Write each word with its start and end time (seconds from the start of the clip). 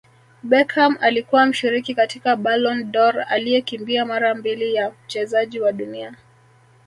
Beckham 0.43 0.97
alikuwa 1.01 1.45
mshiriki 1.45 1.95
katika 1.95 2.35
Ballon 2.35 2.91
dOr 2.91 3.25
aliyekimbia 3.29 4.05
mara 4.05 4.35
mbili 4.35 4.73
ya 4.75 4.91
Mchezaji 5.05 5.59
wa 5.59 5.71
Dunia 5.71 6.15